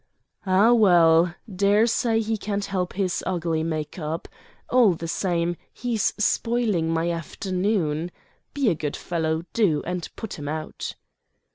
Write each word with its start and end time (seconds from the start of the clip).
"Ah, 0.47 0.73
well! 0.73 1.35
Daresay 1.47 2.21
he 2.21 2.35
can't 2.35 2.65
help 2.65 2.93
his 2.93 3.23
ugly 3.27 3.61
make 3.61 3.99
up. 3.99 4.27
All 4.71 4.95
the 4.95 5.07
same, 5.07 5.57
he's 5.71 6.11
spoiling 6.17 6.89
my 6.89 7.11
afternoon. 7.11 8.09
Be 8.55 8.69
a 8.71 8.73
good 8.73 8.95
fellow, 8.97 9.43
do, 9.53 9.83
and 9.85 10.09
put 10.15 10.39
him 10.39 10.47
out." 10.49 10.95